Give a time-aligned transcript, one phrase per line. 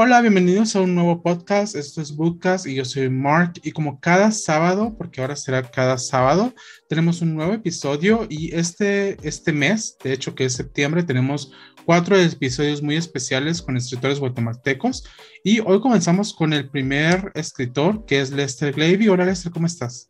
[0.00, 1.74] Hola, bienvenidos a un nuevo podcast.
[1.74, 3.54] Esto es Bookcast y yo soy Mark.
[3.64, 6.54] Y como cada sábado, porque ahora será cada sábado,
[6.88, 8.24] tenemos un nuevo episodio.
[8.28, 11.50] Y este, este mes, de hecho que es septiembre, tenemos
[11.84, 15.02] cuatro episodios muy especiales con escritores guatemaltecos.
[15.42, 19.08] Y hoy comenzamos con el primer escritor, que es Lester Glavy.
[19.08, 20.06] Hola, Lester, ¿cómo estás?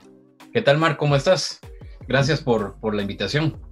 [0.53, 0.99] ¿Qué tal, Mark?
[0.99, 1.61] ¿Cómo estás?
[2.07, 3.68] Gracias por, por la invitación.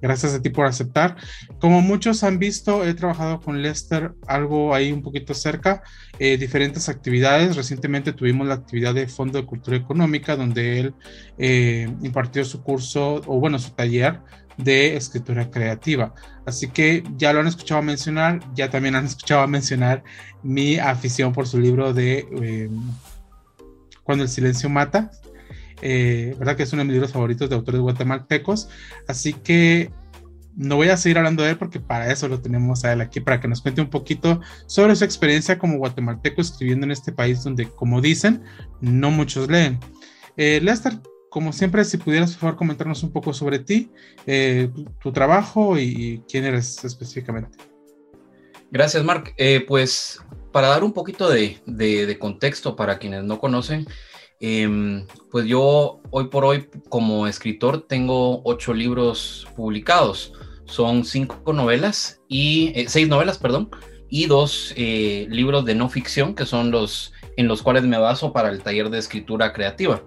[0.00, 1.16] Gracias a ti por aceptar.
[1.58, 5.82] Como muchos han visto, he trabajado con Lester algo ahí un poquito cerca,
[6.18, 7.56] eh, diferentes actividades.
[7.56, 10.94] Recientemente tuvimos la actividad de Fondo de Cultura Económica, donde él
[11.38, 14.20] eh, impartió su curso, o bueno, su taller
[14.56, 16.14] de escritura creativa.
[16.44, 20.02] Así que ya lo han escuchado mencionar, ya también han escuchado mencionar
[20.42, 22.70] mi afición por su libro de eh,
[24.02, 25.10] Cuando el silencio mata,
[25.82, 26.56] eh, ¿verdad?
[26.56, 28.68] Que es uno de mis libros favoritos de autores guatemaltecos.
[29.06, 29.90] Así que
[30.56, 33.20] no voy a seguir hablando de él porque para eso lo tenemos a él aquí,
[33.20, 37.44] para que nos cuente un poquito sobre su experiencia como guatemalteco escribiendo en este país
[37.44, 38.42] donde, como dicen,
[38.80, 39.78] no muchos leen.
[40.36, 40.94] Eh, Lester,
[41.30, 43.90] como siempre, si pudieras por favor comentarnos un poco sobre ti,
[44.26, 47.58] eh, tu, trabajo y, quién eres específicamente.
[48.70, 49.34] Gracias, Mark.
[49.36, 50.20] Eh, pues
[50.52, 53.86] para dar un poquito de, de contexto para quienes no conocen,
[54.40, 60.32] Em, pues yo hoy por hoy como escritor tengo ocho libros publicados.
[60.66, 63.70] Son cinco novelas y eh, seis novelas, perdón,
[64.10, 68.32] y dos eh, libros de no ficción que son los en los cuales me baso
[68.32, 70.02] para el taller de escritura creativa.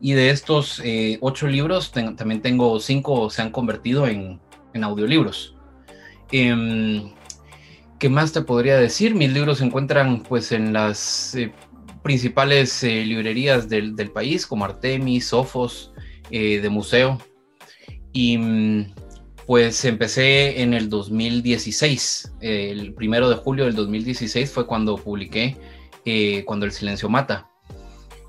[0.00, 4.40] Y de estos eh, ocho libros también tengo cinco se han convertido en,
[4.74, 5.56] en audiolibros.
[6.30, 7.12] Em,
[7.98, 9.14] ¿Qué más te podría decir?
[9.14, 11.36] Mis libros se encuentran pues en las
[12.04, 15.92] principales eh, librerías del, país, como Artemis, Sofos,
[16.30, 17.18] eh, de museo.
[18.12, 18.94] Y mm,
[19.46, 22.34] pues empecé en el 2016.
[22.42, 25.56] el primero de julio del 2016 fue cuando publiqué
[26.04, 27.48] eh, Cuando el silencio mata.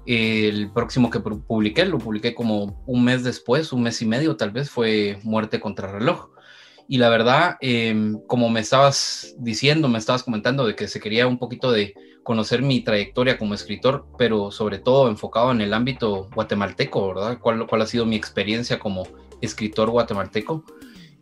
[0.06, 4.52] El próximo que publiqué, lo publiqué como un mes después, un mes y medio tal
[4.52, 6.30] vez, fue Muerte contra reloj.
[6.88, 11.28] Y la verdad, em, como me estabas diciendo, me estabas comentando de que se quería
[11.28, 16.30] un poquito de conocer mi trayectoria como escritor, pero sobre todo enfocado en el ámbito
[16.36, 17.40] guatemalteco, ¿verdad?
[17.40, 19.08] ¿Cuál, ha sido mi experiencia como
[19.42, 20.66] escritor guatemalteco?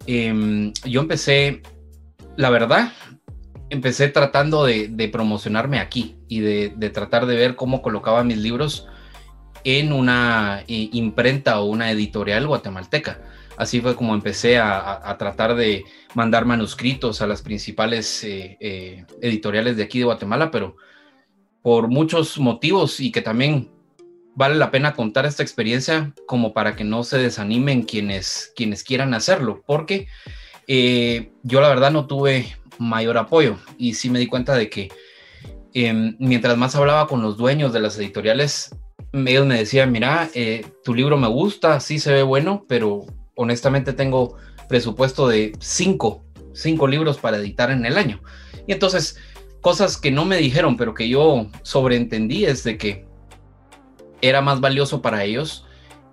[0.07, 1.61] Em, yo empecé,
[2.35, 2.91] la verdad,
[3.69, 8.87] empecé tratando de, promocionarme aquí y de, tratar de ver cómo colocaba mis libros
[9.63, 13.19] en una eh, imprenta o una editorial guatemalteca
[13.57, 15.83] Así fue como empecé a, tratar de
[16.15, 20.75] mandar manuscritos a las principales eh, eh, editoriales de aquí de Guatemala, pero
[21.63, 23.71] por muchos motivos y que también
[24.35, 29.13] vale la pena contar esta experiencia como para que no se desanimen quienes, quienes quieran
[29.13, 30.07] hacerlo, porque
[30.67, 34.91] eh, yo la verdad no tuve mayor apoyo y sí me di cuenta de que
[35.73, 38.75] em, mientras más hablaba con los dueños de las editoriales,
[39.13, 40.29] ellos me decían, mira,
[40.83, 44.35] tu libro me gusta, sí se ve bueno, pero honestamente tengo
[44.67, 48.21] presupuesto de cinco, cinco libros para editar en el año.
[48.67, 49.17] Y entonces,
[49.63, 53.07] cosas que no me dijeron, pero que yo sobreentendí es de que
[54.21, 55.65] era más valioso para ellos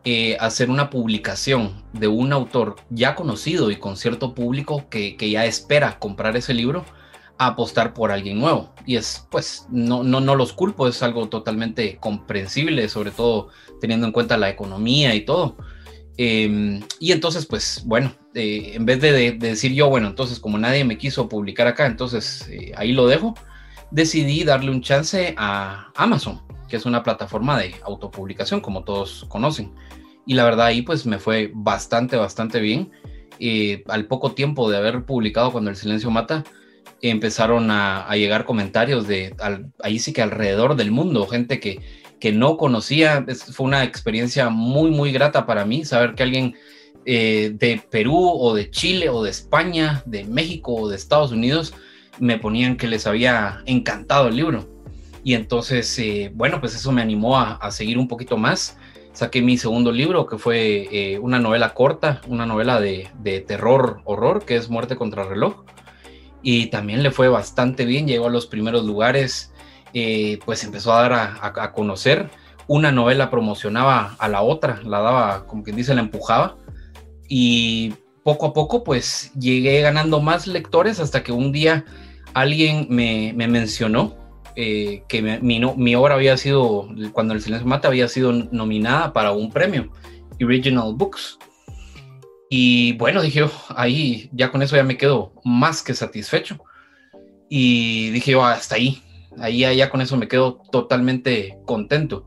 [0.04, 5.46] eh, hacer una publicación de un autor ya conocido y con cierto público que, ya
[5.46, 6.84] espera comprar ese libro
[7.38, 8.72] a apostar por alguien nuevo.
[8.86, 13.48] Y es, pues, no, no, no los culpo, es algo totalmente comprensible, sobre todo
[13.80, 15.56] teniendo en cuenta la economía y todo.
[16.16, 20.84] Em, y entonces, pues bueno, eh, en vez de, decir yo, bueno, entonces como nadie
[20.84, 23.34] me quiso publicar acá, entonces eh, ahí lo dejo,
[23.90, 29.72] decidí darle un chance a Amazon, que es una plataforma de autopublicación, como todos conocen.
[30.26, 32.90] Y la verdad ahí pues me fue bastante, bastante bien.
[33.42, 36.44] Eh, al poco tiempo de haber publicado Cuando el silencio mata,
[37.00, 39.34] empezaron a, llegar comentarios de
[39.82, 41.80] ahí sí que alrededor del mundo, gente que
[42.20, 43.24] que no conocía.
[43.52, 46.54] fue una experiencia muy, muy grata para mí saber que alguien
[47.06, 51.72] eh, de Perú o de Chile o de España, de México o de Estados Unidos
[52.18, 54.68] me ponían que les había encantado el libro.
[55.24, 58.76] Y entonces, eh, bueno, pues eso me animó a, seguir un poquito más.
[59.12, 64.02] Saqué mi segundo libro, que fue eh, una novela corta, una novela de, de terror,
[64.04, 65.64] horror, que es Muerte contra reloj.
[66.42, 69.49] Y también le fue bastante bien, llegó a los primeros lugares
[69.94, 72.30] eh, pues empezó a dar a, conocer.
[72.66, 76.56] Una novela promocionaba a la otra, la daba, como quien dice, la empujaba.
[77.28, 81.84] Y poco a poco, pues llegué ganando más lectores hasta que un día
[82.34, 84.16] alguien me, mencionó
[84.56, 89.32] eh, que mi, mi, obra había sido, cuando el silencio mata, había sido nominada para
[89.32, 89.90] un premio,
[90.40, 91.38] Original Books.
[92.48, 96.58] Y bueno, dije, oh, ahí ya con eso ya me quedo más que satisfecho.
[97.48, 99.02] Y dije, oh, hasta ahí,
[99.38, 102.26] ahí ya con eso me quedo totalmente contento.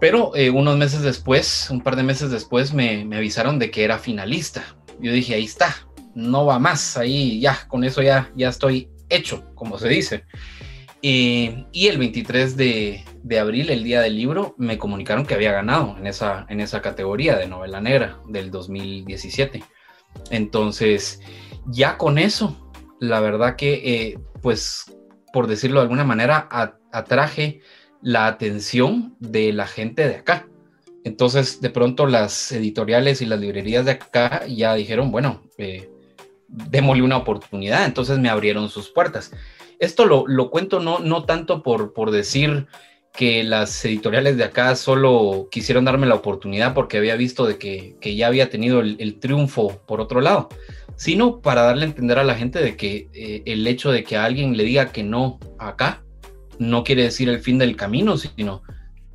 [0.00, 3.84] Pero eh, unos meses después, un par de meses después, me, me, avisaron de que
[3.84, 4.64] era finalista.
[5.00, 5.74] Yo dije, ahí está,
[6.14, 10.24] no va más, ahí ya, con eso ya, ya estoy hecho, como se dice.
[11.00, 15.96] y el 23 de, de, abril, el día del libro, me comunicaron que había ganado
[15.98, 19.62] en esa, en esa categoría de novela negra del 2017.
[20.30, 21.20] Entonces,
[21.66, 22.70] ya con eso,
[23.00, 24.86] la verdad que, eh, pues,
[25.34, 26.48] por decirlo de alguna manera,
[26.92, 27.60] atraje
[28.00, 30.46] la atención de la gente de acá.
[31.02, 35.90] Entonces, de pronto las editoriales y las librerías de acá ya dijeron, bueno, eh,
[36.46, 37.84] démosle una oportunidad.
[37.84, 39.32] Entonces me abrieron sus puertas.
[39.80, 42.68] Esto lo, lo cuento no, no tanto por, por decir
[43.14, 47.96] que las editoriales de acá solo quisieron darme la oportunidad porque había visto de que,
[48.00, 50.48] que ya había tenido el, triunfo por otro lado,
[50.96, 54.16] sino para darle a entender a la gente de que eh, el hecho de que
[54.16, 56.02] a alguien le diga que no acá
[56.58, 58.62] no quiere decir el fin del camino, sino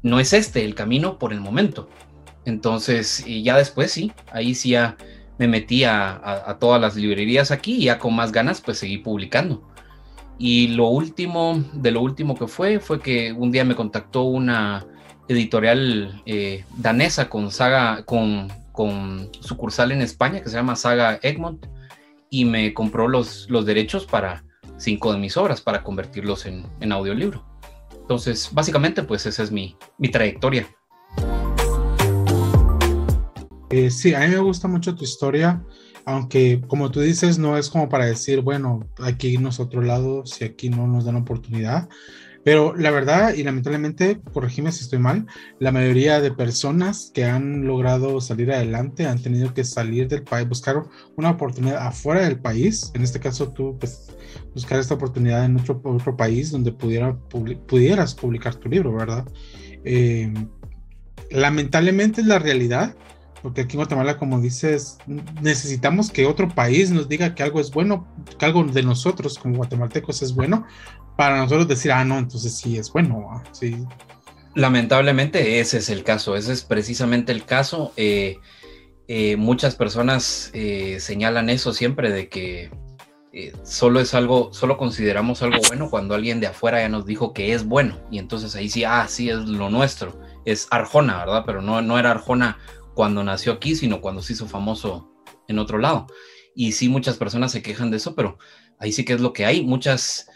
[0.01, 1.89] no es este el camino por el momento.
[2.45, 4.95] Entonces, y ya después sí, ahí sí ya
[5.37, 9.68] me metí a, todas las librerías aquí y ya con más ganas pues seguí publicando.
[10.41, 14.87] Y lo último, de lo último que fue, fue que un día me contactó una
[15.27, 21.65] editorial eh, danesa con saga, con, con sucursal en España que se llama Saga Egmont
[22.29, 24.45] y me compró los, los derechos para
[24.77, 27.45] cinco de mis obras, para convertirlos en, en audiolibro.
[27.99, 30.67] Entonces, básicamente, pues esa es mi, mi trayectoria.
[33.69, 35.61] Eh, sí, a mí me gusta mucho tu historia,
[36.09, 40.43] aunque como tú dices, no es como para decir, bueno, aquí nos otro lado, si
[40.43, 41.87] aquí no nos dan oportunidad.
[42.43, 45.27] Pero la verdad, y lamentablemente, corregime si estoy mal,
[45.59, 50.49] la mayoría de personas que han logrado salir adelante han tenido que salir del país,
[50.49, 50.81] buscar
[51.15, 52.91] una oportunidad afuera del país.
[52.95, 54.09] En este caso, tú, pues,
[54.55, 57.15] buscar esta oportunidad en otro, otro país donde pudiera,
[57.67, 59.27] pudieras publicar tu libro, ¿verdad?
[59.83, 60.33] Eh,
[61.29, 62.95] lamentablemente es la realidad
[63.41, 64.97] porque aquí en Guatemala, como dices,
[65.41, 68.07] necesitamos que otro país nos diga que algo es bueno,
[68.37, 70.65] que algo de nosotros como guatemaltecos es bueno,
[71.15, 73.43] para nosotros decir, ah, no, entonces sí es bueno.
[73.51, 73.85] Sí.
[74.55, 77.93] Lamentablemente ese es el caso, ese es precisamente el caso.
[77.95, 78.37] Eh,
[79.07, 82.71] eh, muchas personas eh, señalan eso siempre de que
[83.63, 87.53] solo es algo, solo consideramos algo bueno cuando alguien de afuera ya nos dijo que
[87.53, 91.43] es bueno y entonces ahí sí, ah, sí es lo nuestro, es Arjona, ¿verdad?
[91.45, 92.57] Pero no, no era Arjona
[92.93, 95.11] cuando nació aquí, sino cuando se hizo famoso
[95.47, 96.07] en otro lado.
[96.55, 98.37] Y sí, muchas personas se quejan de eso, pero
[98.79, 99.63] ahí sí que es lo que hay.
[99.63, 100.27] Muchas,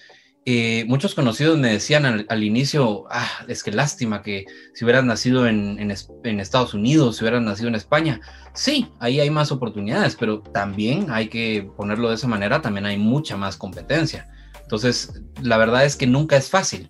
[0.45, 5.47] eh, muchos conocidos me decían al, inicio, ah, es que lástima que si hubieras nacido
[5.47, 8.21] en, en, Estados Unidos, si hubieras nacido en España,
[8.53, 12.97] sí, ahí hay más oportunidades, pero también hay que ponerlo de esa manera, también hay
[12.97, 14.29] mucha más competencia.
[14.61, 16.89] Entonces, la verdad es que nunca es fácil,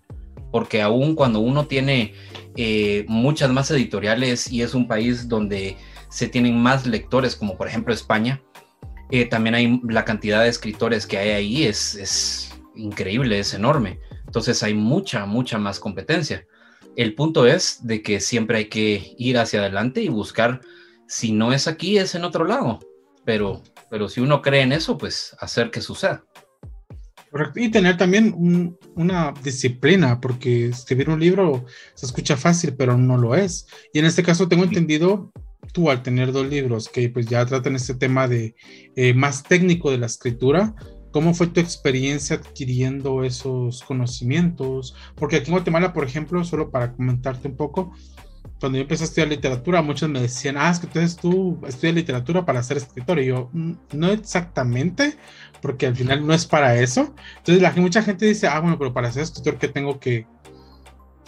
[0.53, 2.13] porque aún cuando uno tiene
[2.55, 5.77] eh, muchas más editoriales y es un país donde
[6.09, 8.39] se tienen más lectores, como por ejemplo España.
[9.09, 13.99] Eh, también hay la cantidad de escritores que hay ahí, es, es increíble, es enorme.
[14.27, 16.45] Entonces hay mucha, mucha más competencia.
[16.95, 20.61] El punto es de que siempre hay que ir hacia adelante y buscar,
[21.07, 22.77] si no es aquí, es en otro lado.
[23.25, 26.23] Pero, pero si uno cree en eso, pues hacer que suceda.
[27.55, 33.35] Y tener también una disciplina, porque escribir un libro se escucha fácil, pero no lo
[33.35, 33.67] es.
[33.91, 35.31] Y en este caso tengo entendido,
[35.71, 38.55] tú al tener dos libros que pues ya tratan este tema de
[38.95, 40.75] eh, más técnico de la escritura,
[41.11, 44.95] ¿cómo fue tu experiencia adquiriendo esos conocimientos?
[45.15, 47.93] Porque aquí en Guatemala, por ejemplo, solo para comentarte un poco,
[48.59, 51.95] cuando yo empecé a estudiar literatura, muchos me decían, ah, es que entonces tú estudias
[51.95, 53.19] literatura para ser escritor.
[53.19, 55.17] Y yo, mm, no exactamente,
[55.63, 57.15] porque al final no es para eso.
[57.37, 60.27] Entonces la, mucha gente dice, ah, bueno, pero para ser escritor, ¿qué tengo que,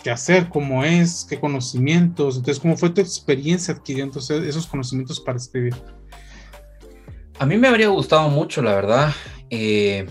[0.04, 0.50] que hacer?
[0.50, 1.26] ¿Cómo es?
[1.28, 2.36] ¿Qué conocimientos?
[2.36, 5.74] Entonces, ¿cómo fue tu experiencia adquiriendo esos conocimientos para escribir?
[7.40, 9.14] A mí me habría gustado mucho, la verdad.
[9.50, 10.06] Eh,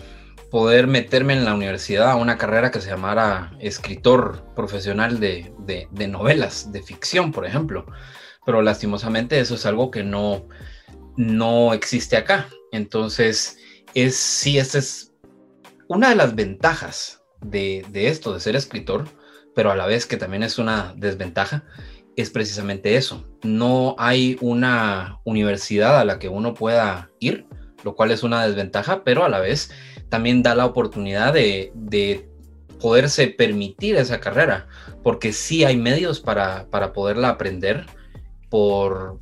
[0.51, 5.53] poder meterme en la universidad a una carrera que se llamara escritor profesional de,
[6.09, 7.85] novelas, de ficción, por ejemplo.
[8.47, 10.49] Pero lastimosamente eso es algo que no,
[11.19, 12.49] no existe acá.
[12.73, 13.59] Entonces,
[13.95, 15.13] es sí, esa es
[15.89, 19.05] una de las ventajas de, de esto, de ser escritor,
[19.55, 21.65] pero a la vez que también es una desventaja,
[22.17, 23.25] es precisamente eso.
[23.43, 27.47] No hay una universidad a la que uno pueda ir,
[27.83, 29.71] lo cual es una desventaja, pero a la vez
[30.09, 31.73] también da la oportunidad de,
[32.81, 34.67] poderse permitir esa carrera,
[35.03, 37.87] porque sí hay medios para, poderla aprender
[38.51, 39.19] por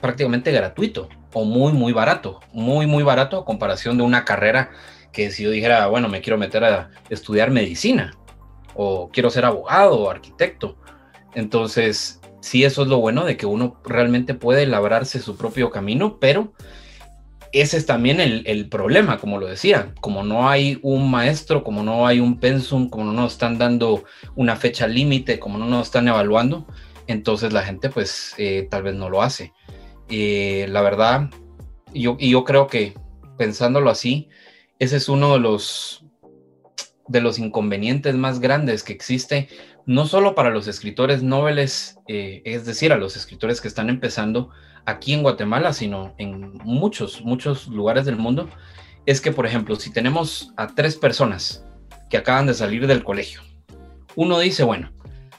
[0.00, 4.70] prácticamente gratuito o muy, muy barato, muy, muy barato a comparación de una carrera
[5.12, 8.12] que si yo dijera, bueno, me quiero meter a estudiar medicina,
[8.74, 10.76] o quiero ser abogado o arquitecto.
[11.34, 16.18] Entonces, sí, eso es lo bueno de que uno realmente puede labrarse su propio camino,
[16.18, 16.52] pero
[17.52, 22.06] ese es también el, problema, como lo decía, como no hay un maestro, como no
[22.06, 24.02] hay un pensum, como no nos están dando
[24.34, 26.66] una fecha límite, como no nos están evaluando,
[27.06, 29.52] entonces la gente pues eh, tal vez no lo hace.
[30.08, 31.30] Eh, la verdad,
[31.92, 32.94] yo, y yo creo que
[33.38, 34.28] pensándolo así,
[34.78, 36.04] ese es uno de los,
[37.08, 39.48] de los inconvenientes más grandes que existe,
[39.86, 44.50] no solo para los escritores noveles, eh, es decir, a los escritores que están empezando,
[44.86, 48.48] aquí en Guatemala, sino en muchos, muchos lugares del mundo,
[49.06, 51.64] es que, por ejemplo, si tenemos a tres personas
[52.10, 53.42] que acaban de salir del colegio,
[54.16, 54.92] uno dice, bueno,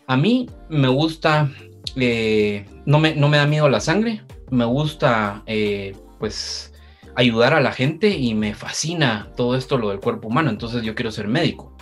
[0.07, 1.51] a mí me gusta,
[1.95, 4.21] eh, no, me, no da miedo la sangre,
[4.51, 6.73] me gusta, eh, pues,
[7.15, 10.95] ayudar a la gente y me fascina todo esto, lo del cuerpo humano, entonces yo
[10.95, 11.75] quiero ser médico.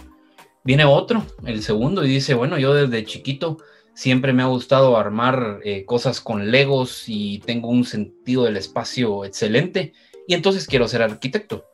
[0.63, 3.57] Viene otro, el segundo, y dice, bueno, yo desde chiquito
[3.95, 9.23] Siempre me ha gustado armar eh, cosas con legos y tengo un sentido del espacio
[9.23, 9.93] excelente
[10.27, 11.65] y entonces quiero ser arquitecto.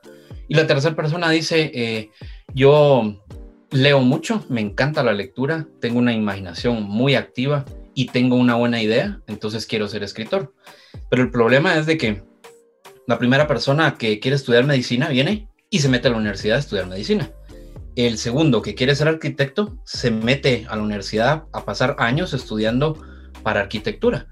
[0.50, 2.12] Y la tercera persona dice,
[2.54, 3.24] yo
[3.72, 8.82] leo mucho, me encanta la lectura, tengo una imaginación muy activa y tengo una buena
[8.82, 10.54] idea, entonces quiero ser escritor.
[11.10, 12.24] Pero el problema es de que
[13.08, 16.60] la primera persona que quiere estudiar medicina viene y se mete a la universidad a
[16.60, 17.32] estudiar medicina.
[17.96, 23.04] El segundo, que quiere ser arquitecto, se mete a la universidad a pasar años estudiando
[23.44, 24.28] para arquitectura.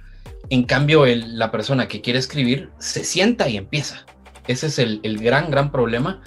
[0.49, 4.05] En cambio, la persona que quiere escribir se sienta y empieza.
[4.47, 6.21] Ese es el, gran, gran problema.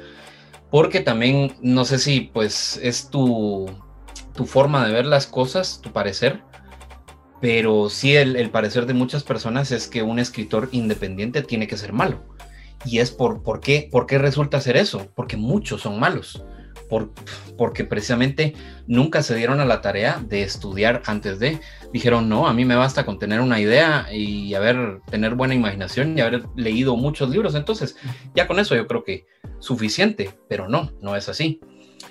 [0.70, 3.68] Porque también, no sé si pues es tu,
[4.34, 6.42] tu forma de ver las cosas, tu parecer,
[7.40, 11.76] pero sí el, el, parecer de muchas personas es que un escritor independiente tiene que
[11.76, 12.22] ser malo.
[12.84, 15.08] Y es por, ¿por, qué, por qué resulta ser eso?
[15.14, 16.42] Porque muchos son malos
[17.56, 18.54] porque precisamente
[18.86, 21.60] nunca se dieron a la tarea de estudiar antes de.
[21.92, 26.16] Dijeron, no, a mí me basta con tener una idea y haber, tener buena imaginación
[26.16, 27.54] y haber leído muchos libros.
[27.54, 27.96] Entonces,
[28.34, 29.26] ya con eso yo creo que
[29.58, 31.60] suficiente, pero no, no es así.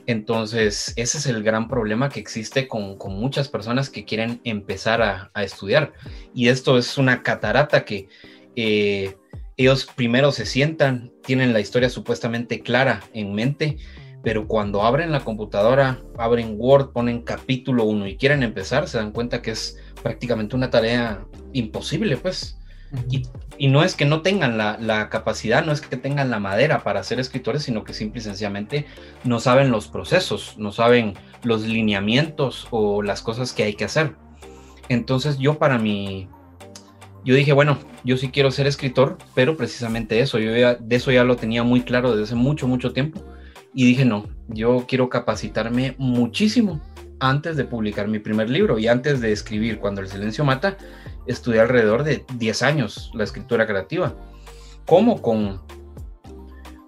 [0.06, 5.44] Entonces, ese es el gran problema que existe con, muchas personas que quieren empezar a,
[5.44, 5.94] estudiar.
[6.34, 8.08] Y esto es una catarata que
[8.56, 9.16] eh,
[9.58, 13.78] ellos primero se sientan, tienen la historia supuestamente clara en mente,
[14.22, 19.12] pero cuando abren la computadora, abren Word, ponen capítulo 1 y quieren empezar, se dan
[19.12, 22.58] cuenta que es prácticamente una tarea imposible, pues.
[23.10, 27.04] y, no es que no tengan la, capacidad, no es que tengan la madera para
[27.04, 28.86] ser escritores, sino que simple y sencillamente
[29.24, 34.16] no saben los procesos, no saben los lineamientos o las cosas que hay que hacer.
[34.90, 36.28] Entonces yo para mí,
[37.24, 41.24] yo dije, bueno, yo sí quiero ser escritor, pero precisamente eso, yo de eso ya
[41.24, 43.24] lo tenía muy claro desde hace mucho, mucho tiempo
[43.74, 46.82] y dije, no, yo quiero capacitarme muchísimo
[47.20, 50.78] antes de publicar mi primer libro y antes de escribir Cuando el silencio mata,
[51.28, 54.16] estudié alrededor de 10 años la escritura creativa.
[54.86, 55.22] ¿Cómo?
[55.22, 55.62] Con,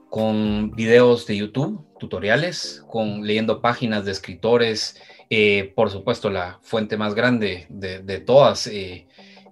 [0.10, 6.98] con videos de YouTube, tutoriales, con leyendo páginas de escritores, eh, por supuesto la fuente
[6.98, 9.08] más grande de, todas, eh,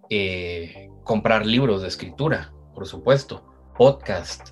[0.09, 3.45] eh, comprar libros de escritura, por supuesto,
[3.77, 4.49] podcast,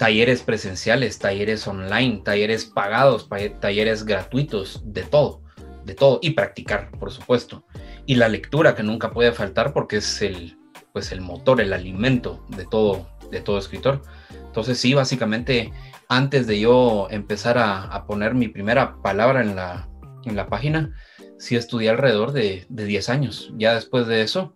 [0.00, 3.28] talleres presenciales, talleres online, talleres pagados,
[3.60, 5.42] talleres gratuitos, de todo,
[5.84, 7.66] de todo, y practicar, por supuesto.
[8.06, 10.56] Y la lectura que nunca puede faltar porque es el,
[10.94, 14.00] pues el motor, el alimento de todo, de todo escritor.
[14.46, 15.70] Entonces sí, básicamente,
[16.08, 19.86] antes de yo empezar a, poner mi primera palabra en la,
[20.24, 20.94] en la página,
[21.38, 23.52] sí estudié alrededor de, de 10 años.
[23.58, 24.54] Ya después de eso,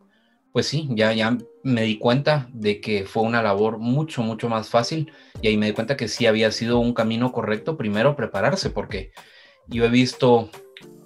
[0.55, 4.69] pues sí, ya, ya me di cuenta de que fue una labor mucho, mucho más
[4.69, 5.11] fácil
[5.43, 9.11] y ahí me di cuenta que sí había sido un camino correcto primero prepararse, porque
[9.67, 10.51] yo he visto,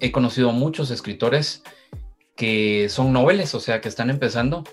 [0.01, 1.63] he conocido muchos escritores
[2.37, 4.65] que son noveles, o sea, que están empezando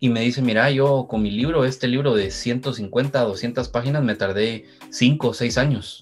[0.00, 4.14] y me dicen, mira, yo con mi libro, este libro de 150, 200 páginas, me
[4.14, 6.00] tardé 5 o 6 años.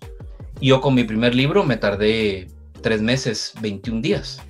[0.61, 2.47] Yo con mi primer libro me tardé
[2.81, 4.41] 3 meses, 21 días,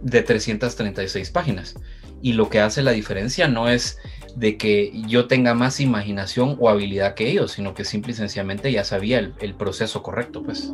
[0.00, 1.76] de 336 páginas
[2.22, 3.98] y lo que hace la diferencia no es
[4.36, 8.72] de que yo tenga más imaginación o habilidad que ellos, sino que simple y sencillamente
[8.72, 10.72] ya sabía el, proceso correcto, pues.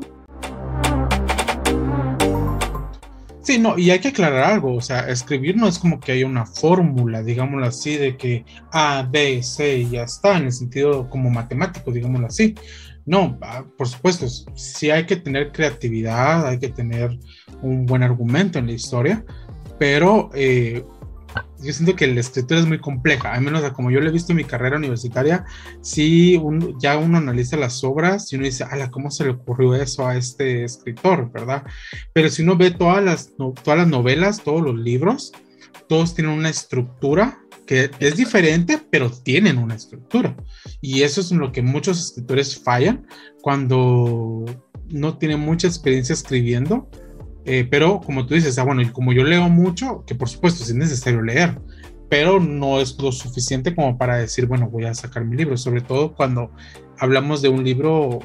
[3.42, 6.26] Sí, no, y hay que aclarar algo, o sea, escribir no es como que haya
[6.26, 11.30] una fórmula, digámoslo así, de que A, B, C, ya está, en el sentido como
[11.30, 12.54] matemático, digámoslo así.
[13.06, 17.18] No, ah, por supuesto, sí hay que tener creatividad, hay que tener
[17.62, 19.24] un buen argumento en la historia,
[19.78, 20.84] pero eh,
[21.62, 24.32] yo siento que la escritura es muy compleja, al menos como yo lo he visto
[24.32, 25.44] en mi carrera universitaria,
[25.80, 26.40] sí,
[26.80, 30.16] ya uno analiza las obras y uno dice, ala, ¿cómo se le ocurrió eso a
[30.16, 31.64] este escritor, verdad?
[32.12, 35.32] Pero si uno ve todas las, todas las novelas, todos los libros,
[35.88, 40.34] todos tienen una estructura que es diferente, pero tienen una estructura.
[40.80, 43.06] Y eso es lo que muchos escritores fallan
[43.42, 44.44] cuando
[44.88, 46.88] no tienen mucha experiencia escribiendo
[47.44, 50.62] eh, pero como tú dices, ah, bueno, y como yo leo mucho, que por supuesto
[50.62, 51.58] es necesario leer,
[52.08, 55.80] pero no es lo suficiente como para decir, bueno, voy a sacar mi libro, sobre
[55.80, 56.50] todo cuando
[56.98, 58.20] hablamos de un libro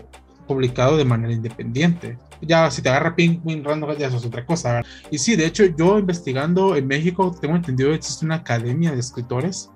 [0.48, 2.18] publicado de manera independiente.
[2.42, 4.82] Ya si te agarra Pink Random, ya eso es otra cosa.
[5.10, 9.00] Y sí, de hecho, yo investigando en México, tengo entendido que existe una academia de
[9.00, 9.70] escritores.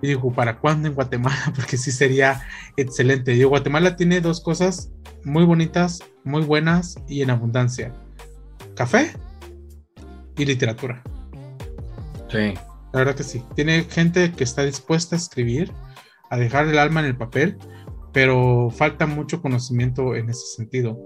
[0.00, 1.52] Y digo, ¿para cuándo en Guatemala?
[1.56, 2.42] Porque sí sería
[2.76, 3.32] excelente.
[3.32, 4.90] Digo, Guatemala tiene dos cosas
[5.24, 7.92] muy bonitas, muy buenas y en abundancia
[8.78, 9.10] café
[10.36, 11.02] y literatura.
[12.30, 12.54] Sí.
[12.92, 13.42] La verdad que sí.
[13.56, 15.72] Tiene gente que está dispuesta a escribir,
[16.30, 17.58] a dejar el alma en el papel,
[18.12, 20.96] pero falta mucho conocimiento en ese sentido.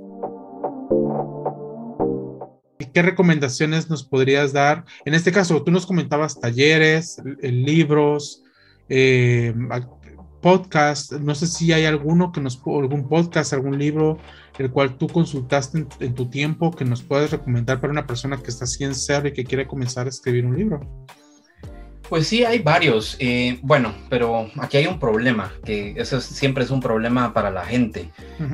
[2.78, 4.84] ¿Y qué recomendaciones nos podrías dar?
[5.06, 8.42] En este caso, tú nos comentabas talleres, libros,
[8.90, 9.54] eh,
[10.42, 11.12] podcast.
[11.12, 14.18] No sé si hay alguno que nos, algún podcast, algún libro
[14.58, 18.50] el cual tú consultaste en, tu tiempo que nos puedes recomendar para una persona que
[18.50, 20.80] está así en serio y que quiere comenzar a escribir un libro?
[22.08, 23.16] Pues sí, hay varios.
[23.20, 27.64] Eh, bueno, pero aquí hay un problema, que eso siempre es un problema para la
[27.64, 28.10] gente.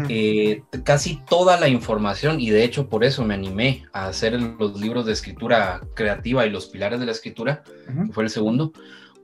[0.09, 4.81] Eh, casi toda la información, y de hecho por eso me animé a hacer los
[4.81, 8.73] libros de escritura creativa y los pilares de la escritura, que fue el segundo,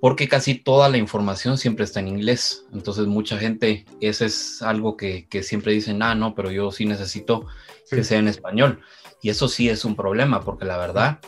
[0.01, 2.67] porque casi toda la información siempre está en inglés.
[2.73, 7.47] Entonces mucha gente, ese es algo que, siempre dicen, ah, no, pero yo sí necesito
[7.91, 8.81] que sea en español.
[9.23, 11.21] Y eso sí es un problema, porque la verdad,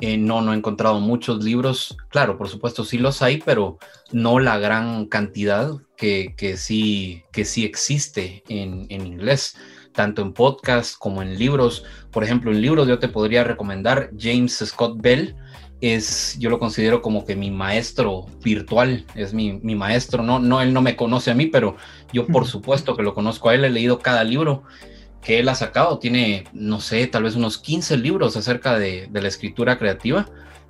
[0.00, 1.96] eh, no, no he encontrado muchos libros.
[2.08, 3.78] Claro, por supuesto sí los hay, pero
[4.12, 9.56] no la gran cantidad que, sí, que sí existe en, en inglés
[9.96, 11.84] tanto en podcast como en libros.
[12.12, 15.34] Por ejemplo, en libros yo te podría recomendar James Scott Bell,
[15.80, 20.72] es, yo lo considero como que mi maestro virtual, es mi, maestro, no, no, él
[20.72, 21.76] no me conoce a mí, pero
[22.12, 24.62] yo por supuesto que lo conozco a él, he leído cada libro
[25.22, 29.28] que él ha sacado, tiene, no sé, tal vez unos 15 libros acerca de, la
[29.28, 30.26] escritura creativa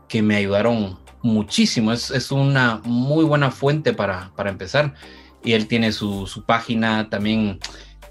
[0.09, 4.95] que me ayudaron muchísimo, es, una muy buena fuente para, empezar,
[5.45, 7.61] y él tiene su, página, también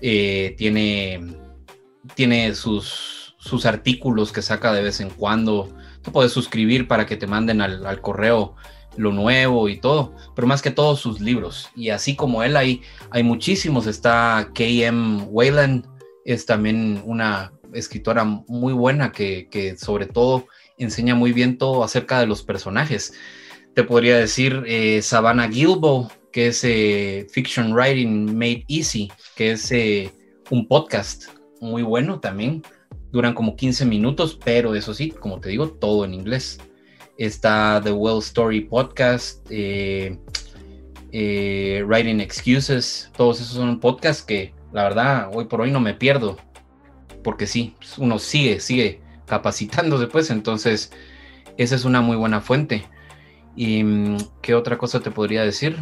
[0.01, 1.35] eh, tiene,
[2.13, 5.75] tiene sus, sus artículos que saca de vez en cuando,
[6.11, 8.55] puedes suscribir para que te manden al, correo
[8.97, 11.69] lo nuevo y todo, pero más que todo sus libros.
[11.75, 13.87] Y así como él hay, hay muchísimos.
[13.87, 15.85] Está KM Wayland,
[16.23, 20.45] es también una escritora muy buena que, sobre todo
[20.77, 23.13] enseña muy bien todo acerca de los personajes.
[23.73, 29.71] Te podría decir eh, Savannah Gilbo, que es eh, Fiction Writing Made Easy, que es
[29.71, 30.11] eh,
[30.49, 31.25] un podcast
[31.59, 32.61] muy bueno también
[33.15, 36.59] duran como 15 minutos, pero eso sí, como te digo, todo en inglés.
[37.17, 40.19] Está The Well Story Podcast, eh,
[41.13, 45.93] eh, Writing Excuses, todos esos son podcasts que la verdad hoy por hoy no me
[45.93, 46.35] pierdo,
[47.23, 50.91] porque sí, uno sigue, sigue capacitándose pues, entonces
[51.57, 52.83] esa es una muy buena fuente.
[53.55, 55.77] ¿Y mm, qué otra cosa te podría decir?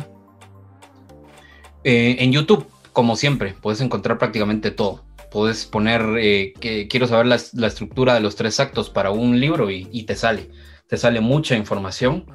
[1.84, 7.26] Eh, en YouTube, como siempre, puedes encontrar prácticamente todo puedes poner eh, que quiero saber
[7.26, 10.52] la, estructura de los tres actos para un libro y, te sale.
[10.88, 12.26] Te sale mucha información.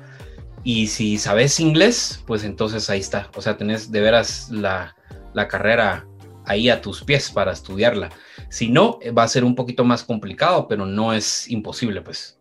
[0.65, 3.31] Y si sabes inglés, pues entonces ahí está.
[3.37, 4.97] O sea, tenés de veras la,
[5.49, 6.09] carrera
[6.45, 8.11] ahí a tus pies para estudiarla.
[8.51, 12.41] Si no, va a ser un poquito más complicado, pero no es imposible, pues.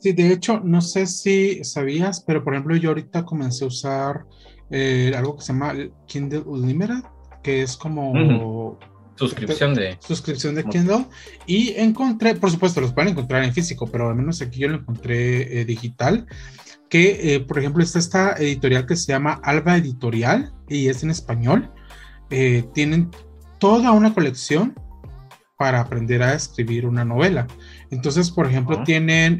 [0.00, 4.26] Sí, de hecho, no sé si sabías, pero por ejemplo, yo ahorita comencé a usar
[4.70, 5.72] eh, algo que se llama
[6.08, 7.04] Kindle Unlimited
[7.42, 8.78] que es como...
[9.16, 9.98] Suscripción de...
[10.00, 11.06] Suscripción de Kindle.
[11.46, 14.78] Y encontré, por supuesto, los pueden encontrar en físico, pero al menos aquí yo lo
[14.78, 16.26] encontré eh, digital.
[16.88, 21.10] Que, eh, por ejemplo, está esta editorial que se llama Alba Editorial y es en
[21.10, 21.70] español.
[22.30, 23.10] Eh, tienen
[23.58, 24.74] toda una colección
[25.56, 27.46] para aprender a escribir una novela.
[27.90, 28.84] Entonces, por ejemplo, ah.
[28.84, 29.38] tienen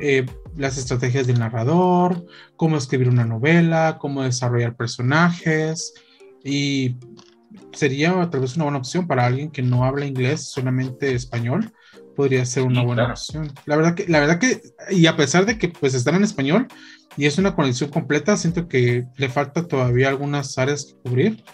[0.57, 2.25] las estrategias del narrador,
[2.57, 5.95] cómo escribir una novela, cómo desarrollar personajes
[6.45, 6.97] y
[7.73, 11.73] sería tal vez una buena opción para alguien que no habla inglés, solamente español,
[12.15, 13.53] podría ser una buena opción.
[13.67, 16.69] La verdad que, la verdad que, y a pesar de que pues están en español
[17.17, 21.45] y es una conexión completa, siento que le falta todavía algunas áreas que cubrir,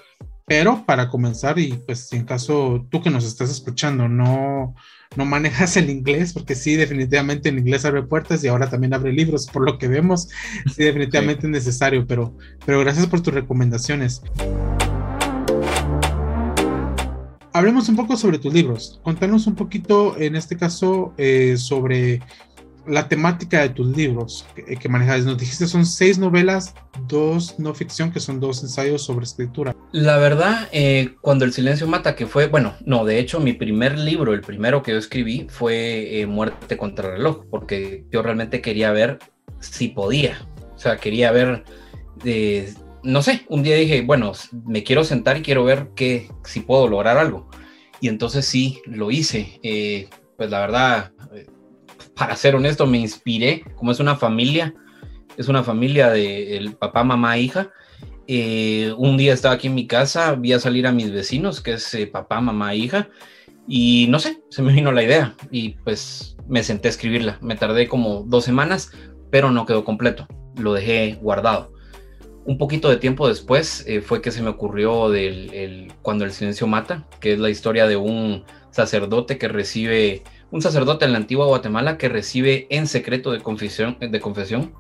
[0.47, 4.75] pero para comenzar y pues en caso tú que nos estás escuchando no,
[5.17, 9.13] no manejas el inglés, porque sí, definitivamente en inglés abre puertas y ahora también abre
[9.13, 10.29] libros, por lo que vemos,
[10.75, 14.23] sí, definitivamente es necesario, pero, pero gracias por tus recomendaciones.
[17.59, 19.01] Hablemos un poco sobre tus libros.
[19.03, 22.21] Contanos un poquito, en este caso, eh, sobre
[22.87, 25.25] la temática de tus libros que, que, manejas.
[25.25, 26.73] Nos dijiste son seis novelas,
[27.09, 29.75] dos no ficción, que son dos ensayos sobre escritura.
[29.91, 33.99] La verdad, eh, cuando el silencio mata, que fue, bueno, no, de hecho mi primer
[33.99, 38.61] libro, el primero que yo escribí fue eh, Muerte contra el reloj, porque yo realmente
[38.61, 39.19] quería ver
[39.59, 40.47] si podía.
[40.77, 41.65] O sea, quería ver,
[42.25, 42.73] eh,
[43.09, 44.33] no sé, un día dije, bueno,
[44.67, 47.49] me quiero sentar y quiero ver que, si puedo lograr algo.
[48.03, 49.59] Y entonces sí, lo hice.
[49.63, 51.13] Eh, pues la verdad,
[52.15, 54.75] para ser honesto, me inspiré, como es una familia,
[55.39, 57.71] es una familia de el papá, mamá, hija.
[58.27, 61.73] Eh, un día estaba aquí en mi casa, vi a salir a mis vecinos, que
[61.73, 63.09] es eh, papá, mamá, hija,
[63.67, 67.39] y no sé, se me vino la idea y pues me senté a escribirla.
[67.41, 68.93] Me tardé como dos semanas,
[69.31, 71.78] pero no quedó completo, lo dejé guardado.
[72.49, 76.33] Un poquito de tiempo después eh, fue que se me ocurrió del, el, cuando el
[76.33, 81.19] silencio mata, que es la historia de un sacerdote que recibe un sacerdote en la
[81.19, 84.73] antigua Guatemala que recibe en secreto de confesión, de confesión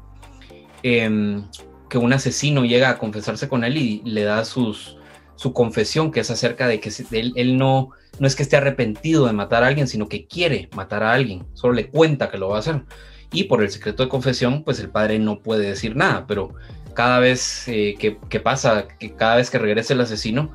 [0.82, 1.42] eh,
[1.90, 4.96] que un asesino llega a confesarse con él y le da sus,
[5.36, 9.26] su confesión, que es acerca de que él, él, no, no es que esté arrepentido
[9.26, 12.48] de matar a alguien, sino que quiere matar a alguien, solo le cuenta que lo
[12.48, 12.82] va a hacer.
[13.30, 16.54] Y por el secreto de confesión, pues el padre no puede decir nada, pero
[16.94, 20.52] cada vez eh, que, que, pasa, que cada vez que regresa el asesino,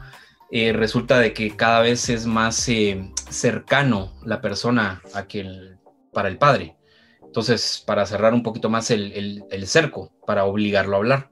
[0.55, 5.43] eh, resulta de que cada vez es más eh, cercano la persona a que
[6.11, 6.75] para el padre.
[7.23, 11.31] Entonces, para cerrar un poquito más el, el, cerco, para obligarlo a hablar.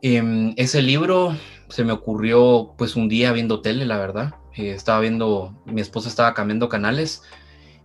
[0.00, 1.36] Eh, ese libro
[1.68, 4.36] se me ocurrió pues un día viendo tele, la verdad.
[4.56, 7.22] Eh, estaba viendo, mi esposa estaba cambiando canales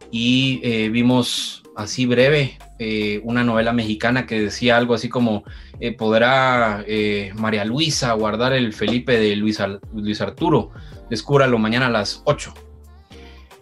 [0.09, 5.43] y vimos así breve eh, una novela mexicana que decía algo así como,
[5.79, 9.59] eh, ¿podrá eh, María Luisa guardar el Felipe de Luis,
[9.93, 10.71] Luis Arturo?
[11.09, 12.53] Descúbralo mañana a las 8.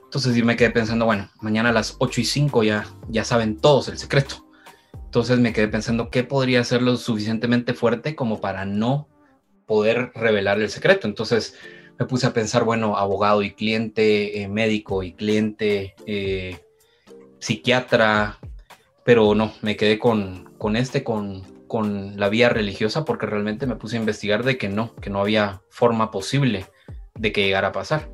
[0.03, 3.57] Entonces yo me quedé pensando, bueno, mañana a las 8 y 5 ya, ya saben
[3.57, 4.45] todos el secreto.
[5.05, 9.07] Entonces me quedé pensando qué podría ser lo suficientemente fuerte como para no
[9.65, 11.07] poder revelar el secreto.
[11.07, 11.55] Entonces
[11.99, 16.59] me puse a pensar, bueno, abogado y cliente, médico y cliente, eh,
[17.41, 18.39] psiquiatra,
[19.03, 23.75] pero no, me quedé con, con este, con, con, la vía religiosa, porque realmente me
[23.75, 26.67] puse a investigar de que no, que no había forma posible
[27.15, 28.09] de que llegara a pasar.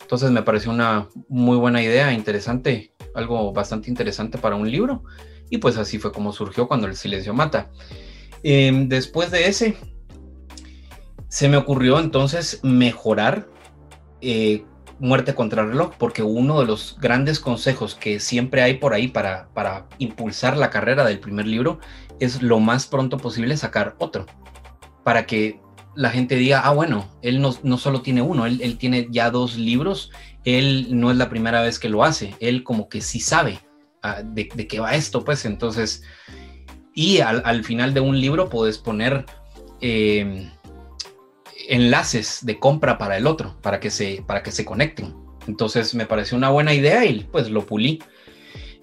[0.00, 5.04] Entonces me pareció una muy buena idea, interesante, algo bastante interesante para un libro,
[5.50, 7.70] y pues así fue como surgió cuando el silencio mata.
[8.44, 9.76] Eh, después de ese,
[11.28, 13.48] se me ocurrió entonces mejorar
[14.20, 14.64] eh,
[15.02, 19.08] muerte contra el reloj, porque uno de los grandes consejos que siempre hay por ahí
[19.08, 21.80] para, para impulsar la carrera del primer libro
[22.20, 24.26] es lo más pronto posible sacar otro,
[25.02, 25.60] para que
[25.96, 29.32] la gente diga, ah, bueno, él no, no solo tiene uno, él, él, tiene ya
[29.32, 30.12] dos libros,
[30.44, 33.58] él no es la primera vez que lo hace, él como que sí sabe
[34.24, 36.04] de, de, qué va esto, pues entonces,
[36.94, 39.26] y al, al final de un libro puedes poner...
[39.80, 40.48] Eh,
[41.68, 45.14] enlaces de compra para el otro, para que se, para que se conecten.
[45.46, 48.00] Entonces me pareció una buena idea y pues lo pulí.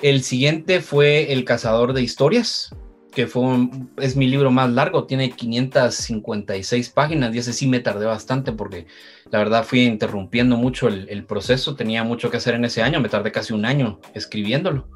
[0.01, 2.73] El siguiente fue El Cazador de Historias,
[3.11, 7.79] que fue un, es mi libro más largo, tiene 556 páginas y ese sí me
[7.79, 8.85] tardé bastante porque
[9.31, 13.09] la verdad fui interrumpiendo mucho el, proceso, tenía mucho que hacer en ese año, me
[13.09, 14.87] tardé casi un año escribiéndolo.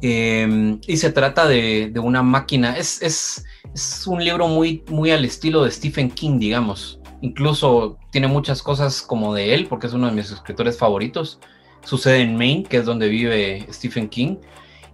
[0.00, 3.44] Eh, y se trata de, de una máquina, es, es,
[3.74, 6.97] es, un libro muy, muy al estilo de Stephen King, digamos.
[7.20, 11.40] Incluso tiene muchas cosas como de él, porque es uno de mis escritores favoritos.
[11.84, 14.36] Sucede en Maine, que es donde vive Stephen King,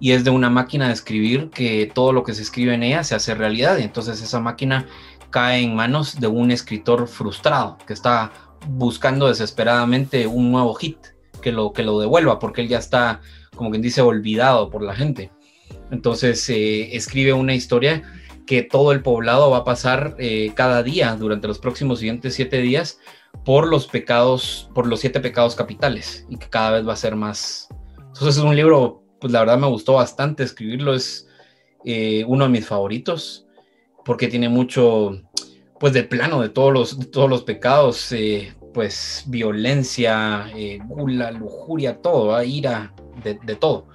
[0.01, 3.05] y es de una máquina de escribir que todo lo que se escribe en ella
[3.05, 3.79] se hace realidad.
[3.79, 4.87] Y entonces esa máquina
[5.31, 8.33] cae en manos de un escritor frustrado que está
[8.69, 10.99] buscando desesperadamente un nuevo hit
[11.43, 13.21] que lo, que lo devuelva, porque él ya está
[13.55, 15.31] como quien dice, olvidado por la gente.
[15.91, 18.03] Entonces eh, escribe una historia
[18.47, 22.59] que todo el poblado va a pasar eh, cada día durante los próximos siguientes siete
[22.61, 22.99] días
[23.45, 27.17] por los pecados, por los siete pecados capitales y que cada vez va a ser
[27.17, 27.69] más.
[27.99, 31.29] Entonces es un libro, pues la verdad me gustó bastante escribirlo, es
[31.85, 33.47] eh, uno de mis favoritos
[34.05, 35.21] porque tiene mucho,
[35.81, 41.31] pues de plano de todos los, de todos los pecados, eh, pues violencia, eh, gula,
[41.31, 43.87] lujuria, todo, ira, de, de, todo.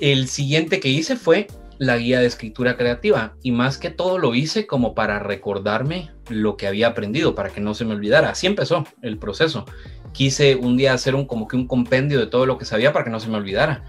[0.00, 1.48] El siguiente que hice fue
[1.78, 6.56] la guía de escritura creativa y más que todo lo hice como para recordarme lo
[6.56, 8.30] que había aprendido, para que no se me olvidara.
[8.30, 9.64] Así empezó el proceso.
[10.12, 13.04] Quise un día hacer un como que un compendio de todo lo que sabía para
[13.04, 13.84] que no se me olvidara.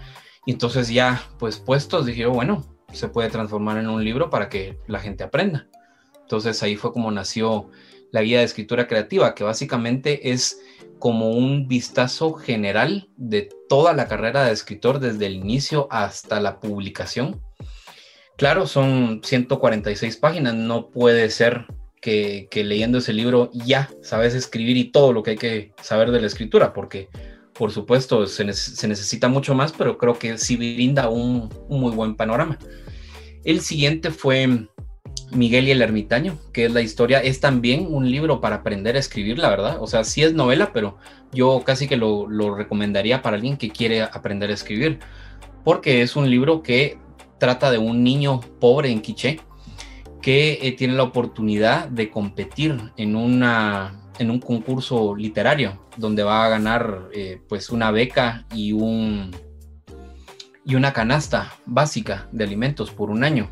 [0.46, 4.78] Y entonces ya, pues puestos, dije, bueno, se puede transformar en un libro para que
[4.86, 5.68] la gente aprenda.
[6.22, 7.70] Entonces ahí fue como nació
[8.12, 10.60] la guía de escritura creativa, que básicamente es
[10.98, 16.60] como un vistazo general de toda la carrera de escritor desde el inicio hasta la
[16.60, 17.40] publicación.
[18.40, 21.66] Claro, son 146 páginas, no puede ser
[22.00, 26.22] que, leyendo ese libro ya sabes escribir y todo lo que hay que saber de
[26.22, 27.10] la escritura, porque
[27.52, 32.58] por supuesto se, necesita mucho más, pero creo que sí brinda un, muy buen panorama.
[33.44, 34.68] El siguiente fue
[35.32, 39.00] Miguel y el ermitaño, que es la historia, es también un libro para aprender a
[39.00, 39.76] escribir, la verdad.
[39.82, 40.96] O sea, sí es novela, pero
[41.30, 42.26] yo casi que lo,
[42.56, 44.98] recomendaría para alguien que quiere aprender a escribir,
[45.62, 46.96] porque es un libro que
[47.40, 49.40] trata de un niño pobre en Quiché
[50.22, 56.44] que eh, tiene la oportunidad de competir en, una, en un concurso literario donde va
[56.46, 59.32] a ganar eh, pues una beca y, un,
[60.64, 63.50] y una canasta básica de alimentos por un año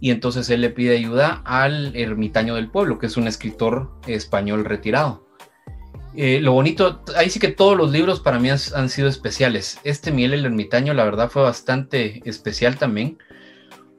[0.00, 4.64] y entonces él le pide ayuda al ermitaño del pueblo, que es un escritor español
[4.64, 5.26] retirado.
[6.14, 9.78] Eh, lo bonito, ahí sí que todos los libros para mí han, sido especiales.
[9.84, 13.18] Este Miel el ermitaño, la verdad, fue bastante especial también,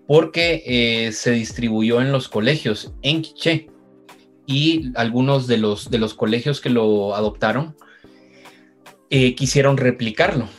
[0.09, 3.69] porque eh, se distribuyó en los colegios en Quiché
[4.47, 7.75] y algunos de los, de los colegios que lo adoptaron
[9.11, 10.49] eh, quisieron replicarlo.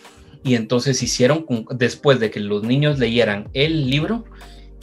[0.45, 4.25] Y entonces hicieron, después de que los niños leyeran el libro,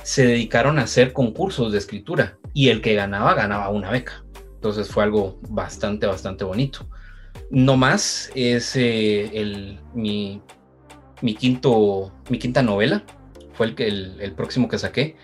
[0.03, 4.25] se dedicaron a hacer concursos de escritura y el que ganaba ganaba una beca.
[4.55, 6.89] Entonces fue algo bastante, bastante bonito.
[7.49, 10.41] No más es eh, el, mi,
[11.21, 13.05] mi, quinto, mi quinta novela,
[13.57, 15.15] fue el, el, próximo que saqué.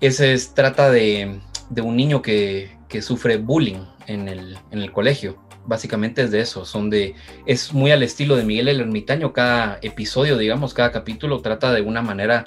[0.00, 4.90] Ese es, trata de, de un niño que, que, sufre bullying en el, en el
[4.90, 5.36] colegio.
[5.66, 9.78] Básicamente es de eso, son de, es muy al estilo de Miguel el Ermitaño, cada
[9.82, 12.46] episodio, digamos, cada capítulo trata de una manera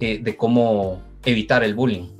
[0.00, 2.10] eh, de cómo evitar el bullying.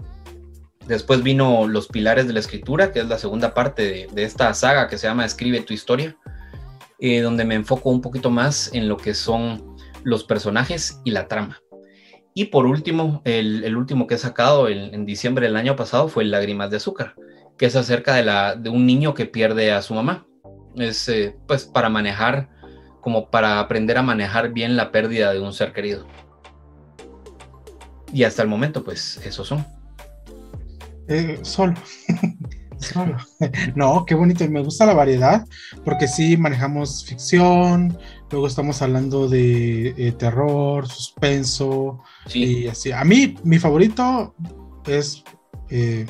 [0.87, 4.89] Después vino Los Pilares de la Escritura, que es la segunda parte de, esta saga
[4.89, 6.17] que se llama Escribe tu historia,
[6.99, 11.29] eh, donde me enfoco un poquito más en lo que son los personajes y la
[11.29, 11.61] trama.
[12.39, 16.71] Y por último, el, último que he sacado en, diciembre del año pasado fue Lágrimas
[16.71, 17.17] de Azúcar,
[17.57, 20.25] que es acerca de, la, de un niño que pierde a su mamá.
[20.77, 22.49] Es eh, pues para manejar,
[23.01, 26.07] como para aprender a manejar bien la pérdida de un ser querido.
[28.13, 29.67] Y hasta el momento, pues, esos son.
[31.09, 31.75] Eh, solo.
[32.79, 33.17] solo.
[33.75, 34.49] no, qué bonito.
[34.49, 35.45] Me gusta la variedad,
[35.85, 37.99] porque sí manejamos ficción,
[38.31, 42.93] luego estamos hablando de eh, terror, suspenso, y así.
[42.93, 44.35] A mí, mi favorito
[44.87, 45.25] es
[45.71, 46.07] eh,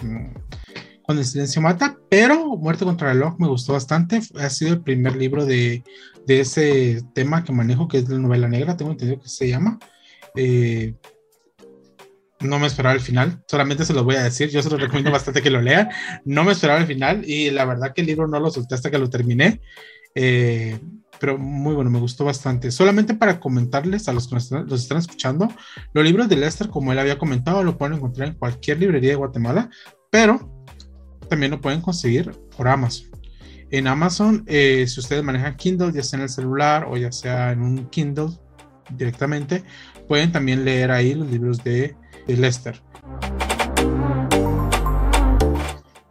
[1.02, 4.20] Cuando el silencio mata, pero Muerte contra el reloj me gustó bastante.
[4.38, 5.82] Ha sido el primer libro de,
[6.26, 9.78] de ese tema que manejo, que es la novela negra, tengo entendido que se llama.
[10.36, 10.94] Eh,
[12.40, 15.10] no me esperaba el final, solamente se lo voy a decir, yo se lo recomiendo
[15.12, 15.88] bastante que lo lean,
[16.24, 18.90] no me esperaba el final y la verdad que el libro no lo solté hasta
[18.90, 19.60] que lo terminé,
[20.14, 20.78] eh,
[21.20, 22.70] pero muy bueno, me gustó bastante.
[22.70, 25.48] Solamente para comentarles a los que nos están, los están escuchando,
[25.92, 29.16] los libros de Lester, como él había comentado, lo pueden encontrar en cualquier librería de
[29.16, 29.70] Guatemala,
[30.10, 30.66] pero
[31.28, 33.08] también lo pueden conseguir por Amazon.
[33.70, 37.52] En Amazon, eh, si ustedes manejan Kindle, ya sea en el celular o ya sea
[37.52, 38.30] en un Kindle
[38.96, 39.62] directamente,
[40.06, 41.94] pueden también leer ahí los libros de
[42.26, 42.80] Lester.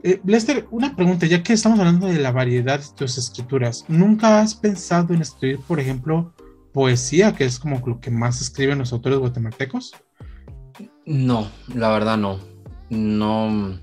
[0.07, 4.39] Eh, Lester, una pregunta, ya que estamos hablando de la variedad de tus escrituras, ¿nunca
[4.39, 6.33] has pensado en escribir, por ejemplo,
[6.71, 9.97] poesía, que es como lo que más escriben los autores guatemaltecos?
[11.05, 12.39] No, la verdad no.
[12.89, 13.81] No.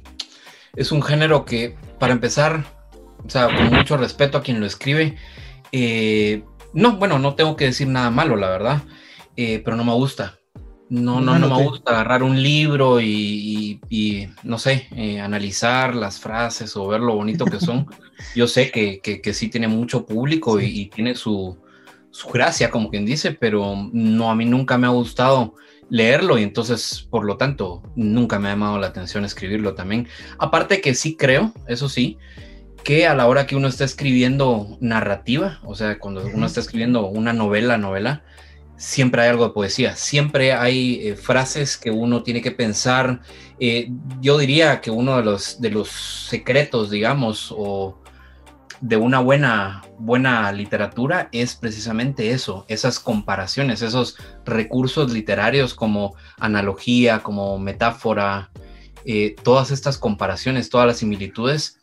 [0.75, 2.65] Es un género que, para empezar,
[3.23, 5.19] o sea, con mucho respeto a quien lo escribe,
[5.73, 8.83] eh, no, bueno, no tengo que decir nada malo, la verdad,
[9.37, 10.39] eh, pero no me gusta.
[10.91, 13.81] No, no, no, me gusta agarrar un libro y,
[14.43, 17.87] no sé, eh, analizar las frases o ver lo bonito que son.
[18.37, 21.57] Yo sé que, que, sí tiene mucho público y, tiene su,
[22.11, 25.55] su, gracia, como quien dice, pero no, a mí nunca me ha gustado
[25.89, 30.09] leerlo y entonces, por lo tanto, nunca me ha llamado la atención escribirlo también.
[30.39, 32.19] Aparte que sí creo, eso sí,
[32.85, 37.07] que a la hora que uno está escribiendo narrativa, o sea, cuando uno está escribiendo
[37.07, 38.23] una novela, novela,
[38.77, 43.21] siempre hay algo de poesía, siempre hay eh, frases que uno tiene que pensar.
[43.59, 47.99] Eh, yo diría que uno de los, de los secretos, digamos, o
[48.81, 57.21] de una buena, buena literatura es precisamente eso, esas comparaciones, esos recursos literarios como analogía,
[57.21, 58.51] como metáfora,
[59.07, 61.79] eh, todas estas comparaciones, todas las similitudes,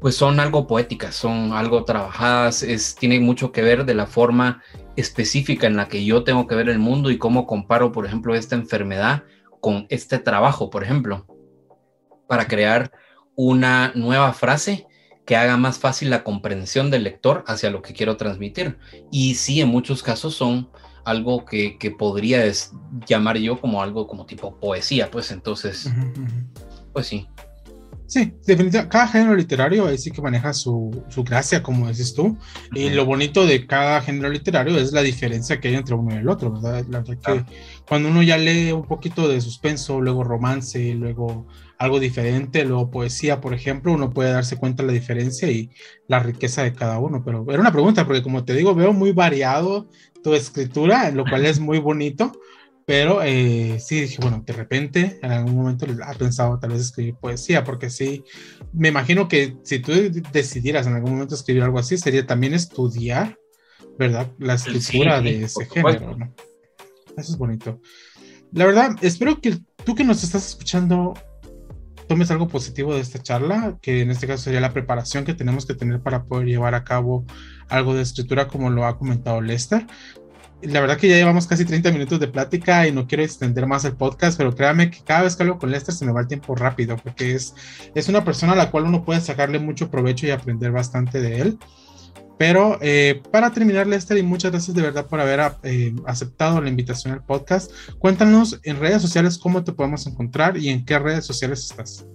[0.00, 4.62] pues son algo poéticas, son algo trabajadas, es, tiene mucho que ver de la forma
[4.96, 8.34] específica en la que yo tengo que ver el mundo y cómo comparo, por ejemplo,
[8.34, 9.24] esta enfermedad
[9.60, 11.26] con este trabajo, por ejemplo,
[12.28, 12.92] para crear
[13.34, 14.86] una nueva frase
[15.24, 18.78] que haga más fácil la comprensión del lector hacia lo que quiero transmitir.
[19.10, 20.70] Y sí, en muchos casos son
[21.04, 22.42] algo que, que podría
[23.06, 25.90] llamar yo como algo como tipo poesía, pues entonces,
[26.92, 27.28] pues sí.
[28.10, 32.36] Sí, definitivamente, cada género literario ahí sí que maneja su, su gracia, como dices tú,
[32.74, 36.18] y lo bonito de cada género literario es la diferencia que hay entre uno y
[36.18, 36.84] el otro, ¿verdad?
[36.88, 37.44] La verdad que
[37.86, 41.46] cuando uno ya lee un poquito de suspenso, luego romance, luego
[41.78, 45.70] algo diferente, luego poesía, por ejemplo, uno puede darse cuenta de la diferencia y
[46.08, 49.12] la riqueza de cada uno, pero era una pregunta, porque como te digo, veo muy
[49.12, 49.88] variado
[50.24, 52.32] tu escritura, lo cual es muy bonito,
[52.90, 57.14] pero eh, sí dije, bueno, de repente en algún momento ha pensado tal vez escribir
[57.14, 58.24] poesía, porque sí,
[58.72, 59.92] me imagino que si tú
[60.32, 63.38] decidieras en algún momento escribir algo así, sería también estudiar,
[63.96, 64.32] ¿verdad?
[64.40, 66.34] La escritura de ese género, ¿no?
[67.16, 67.80] Eso es bonito.
[68.50, 71.14] La verdad, espero que tú que nos estás escuchando
[72.08, 75.64] tomes algo positivo de esta charla, que en este caso sería la preparación que tenemos
[75.64, 77.24] que tener para poder llevar a cabo
[77.68, 79.86] algo de escritura como lo ha comentado Lester
[80.62, 83.84] la verdad que ya llevamos casi 30 minutos de plática y no quiero extender más
[83.84, 86.26] el podcast, pero créame que cada vez que hablo con Lester se me va el
[86.26, 87.54] tiempo rápido, porque es,
[87.94, 91.40] es una persona a la cual uno puede sacarle mucho provecho y aprender bastante de
[91.40, 91.58] él.
[92.38, 96.70] Pero eh, para terminar, Lester, y muchas gracias de verdad por haber eh, aceptado la
[96.70, 101.26] invitación al podcast, cuéntanos en redes sociales cómo te podemos encontrar y en qué redes
[101.26, 102.06] sociales estás.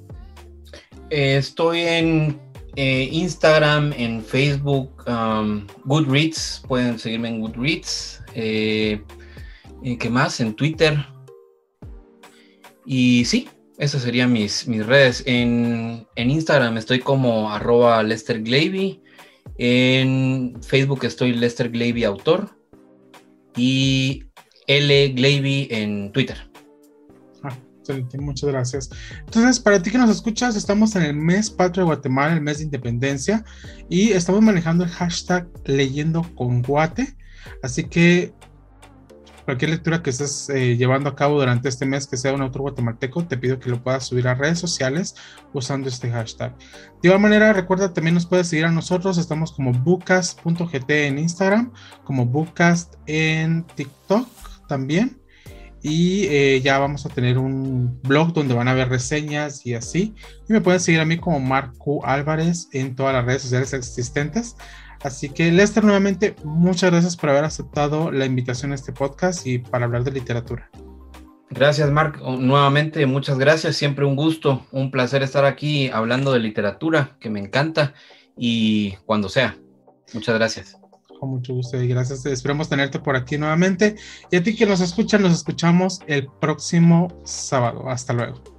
[1.12, 2.39] Eh, estoy en
[2.75, 8.23] Instagram, en Facebook, um, Goodreads, pueden seguirme en Goodreads.
[8.33, 9.01] Eh,
[9.99, 10.39] ¿Qué más?
[10.39, 11.05] En Twitter.
[12.85, 15.23] Y sí, esas serían mis, mis redes.
[15.25, 19.01] En, Instagram estoy como arroba Lester Glavy.
[19.57, 22.49] En Facebook estoy Lester Glavy Autor.
[23.55, 24.23] Y
[24.67, 26.44] L Glavy en Twitter.
[28.19, 28.89] Muchas gracias.
[29.19, 32.60] Entonces, para ti que nos escuchas, estamos en el mes patrio de Guatemala, el mes
[32.60, 33.43] de independencia,
[33.89, 37.15] y estamos manejando el hashtag leyendo con Guate.
[37.62, 38.34] Así que
[39.45, 42.63] cualquier lectura que estés eh, llevando a cabo durante este mes que sea un autor
[42.63, 45.15] guatemalteco, te pido que lo puedas subir a redes sociales
[45.54, 46.58] usando este hashtag.
[47.02, 51.71] De igual manera, recuerda también nos puedes seguir a nosotros, estamos como bookcast.gt en Instagram,
[52.04, 54.28] como bookcast en TikTok
[54.67, 55.21] también.
[55.88, 60.15] Y eh, ya vamos a tener un blog donde van a ver reseñas y así.
[60.50, 64.56] Y me pueden seguir a mí como Marco Álvarez en todas las redes sociales existentes.
[65.04, 69.60] Así que Lester, nuevamente, muchas gracias por haber aceptado la invitación a este podcast y
[69.60, 70.71] para hablar de literatura.
[71.52, 72.19] Gracias, Mark.
[72.19, 73.76] Nuevamente, muchas gracias.
[73.76, 77.93] Siempre un gusto, un placer estar aquí hablando de literatura, que me encanta,
[78.36, 79.56] y cuando sea.
[80.15, 80.78] Muchas gracias.
[81.19, 82.25] Con mucho gusto y gracias.
[82.25, 83.95] Esperemos tenerte por aquí nuevamente.
[84.32, 87.89] Y a ti que nos escuchan, nos escuchamos el próximo sábado.
[87.89, 88.54] Hasta luego.